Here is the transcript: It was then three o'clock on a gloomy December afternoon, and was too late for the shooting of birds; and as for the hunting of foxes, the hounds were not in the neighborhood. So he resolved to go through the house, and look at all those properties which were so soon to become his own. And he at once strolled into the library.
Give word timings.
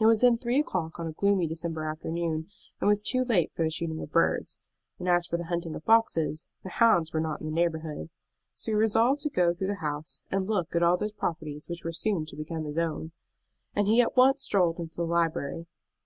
It 0.00 0.06
was 0.06 0.22
then 0.22 0.38
three 0.38 0.58
o'clock 0.58 0.98
on 0.98 1.06
a 1.06 1.12
gloomy 1.12 1.46
December 1.46 1.84
afternoon, 1.84 2.46
and 2.80 2.88
was 2.88 3.02
too 3.02 3.22
late 3.22 3.52
for 3.54 3.62
the 3.62 3.70
shooting 3.70 4.00
of 4.00 4.10
birds; 4.10 4.58
and 4.98 5.06
as 5.06 5.26
for 5.26 5.36
the 5.36 5.44
hunting 5.44 5.74
of 5.74 5.84
foxes, 5.84 6.46
the 6.62 6.70
hounds 6.70 7.12
were 7.12 7.20
not 7.20 7.40
in 7.42 7.44
the 7.44 7.52
neighborhood. 7.52 8.08
So 8.54 8.72
he 8.72 8.76
resolved 8.76 9.20
to 9.24 9.28
go 9.28 9.52
through 9.52 9.66
the 9.68 9.82
house, 9.84 10.22
and 10.30 10.48
look 10.48 10.74
at 10.74 10.82
all 10.82 10.96
those 10.96 11.12
properties 11.12 11.68
which 11.68 11.84
were 11.84 11.92
so 11.92 12.00
soon 12.00 12.26
to 12.28 12.36
become 12.36 12.64
his 12.64 12.78
own. 12.78 13.12
And 13.76 13.86
he 13.86 14.00
at 14.00 14.16
once 14.16 14.42
strolled 14.42 14.78
into 14.78 14.96
the 14.96 15.04
library. 15.04 15.66